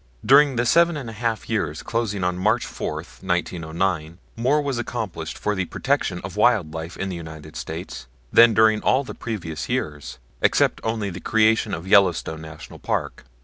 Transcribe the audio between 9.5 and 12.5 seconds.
years, excepting only the creation of the Yellowstone